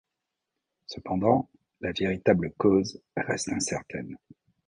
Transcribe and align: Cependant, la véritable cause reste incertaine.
Cependant, 0.87 1.47
la 1.81 1.91
véritable 1.91 2.51
cause 2.57 2.99
reste 3.15 3.49
incertaine. 3.49 4.17